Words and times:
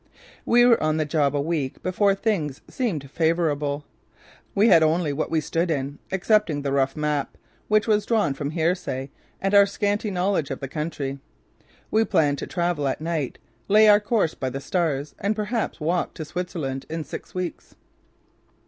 We 0.47 0.65
were 0.65 0.81
on 0.81 0.97
the 0.97 1.05
job 1.05 1.35
a 1.35 1.39
week 1.39 1.83
before 1.83 2.15
things 2.15 2.61
seemed 2.67 3.11
favourable. 3.11 3.85
We 4.55 4.67
had 4.67 4.81
only 4.81 5.13
what 5.13 5.29
we 5.29 5.41
stood 5.41 5.69
in, 5.69 5.99
excepting 6.09 6.63
the 6.63 6.71
rough 6.71 6.95
map, 6.95 7.37
which 7.67 7.85
was 7.85 8.07
drawn 8.07 8.33
from 8.33 8.49
hearsay 8.49 9.11
and 9.43 9.53
our 9.53 9.67
scanty 9.67 10.09
knowledge 10.09 10.49
of 10.49 10.59
the 10.59 10.67
country. 10.67 11.19
We 11.91 12.03
planned 12.03 12.39
to 12.39 12.47
travel 12.47 12.87
at 12.87 12.99
night, 12.99 13.37
lay 13.67 13.87
our 13.87 13.99
course 13.99 14.33
by 14.33 14.49
the 14.49 14.59
stars 14.59 15.13
and 15.19 15.35
perhaps 15.35 15.79
walk 15.79 16.15
to 16.15 16.25
Switzerland 16.25 16.87
in 16.89 17.03
six 17.03 17.35
weeks. 17.35 17.75